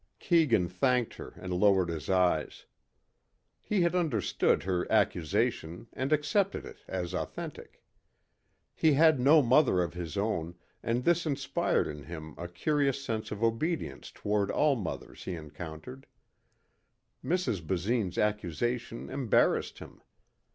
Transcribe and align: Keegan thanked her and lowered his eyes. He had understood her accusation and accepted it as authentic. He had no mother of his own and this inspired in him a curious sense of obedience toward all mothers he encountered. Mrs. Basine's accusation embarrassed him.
Keegan 0.17 0.67
thanked 0.67 1.13
her 1.13 1.33
and 1.39 1.53
lowered 1.53 1.89
his 1.89 2.09
eyes. 2.09 2.65
He 3.61 3.81
had 3.83 3.93
understood 3.93 4.63
her 4.63 4.91
accusation 4.91 5.85
and 5.93 6.11
accepted 6.11 6.65
it 6.65 6.79
as 6.87 7.13
authentic. 7.13 7.83
He 8.73 8.93
had 8.93 9.19
no 9.19 9.43
mother 9.43 9.79
of 9.83 9.93
his 9.93 10.17
own 10.17 10.55
and 10.81 11.03
this 11.03 11.27
inspired 11.27 11.85
in 11.87 12.01
him 12.05 12.33
a 12.35 12.47
curious 12.47 12.99
sense 13.05 13.29
of 13.29 13.43
obedience 13.43 14.09
toward 14.09 14.49
all 14.49 14.75
mothers 14.75 15.25
he 15.25 15.35
encountered. 15.35 16.07
Mrs. 17.23 17.61
Basine's 17.63 18.17
accusation 18.17 19.07
embarrassed 19.07 19.77
him. 19.77 20.01